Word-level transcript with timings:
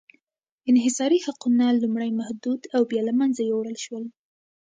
انحصاري 0.71 1.17
حقونه 1.25 1.65
لومړی 1.81 2.11
محدود 2.19 2.61
او 2.75 2.81
بیا 2.89 3.01
له 3.09 3.13
منځه 3.19 3.41
یووړل 3.43 3.77
شول. 3.85 4.05